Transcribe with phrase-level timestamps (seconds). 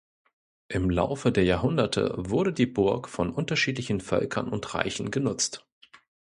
[0.67, 5.67] Im Laufe der Jahrhunderte wurde die Burg von unterschiedlichen Völkern und Reichen genutzt.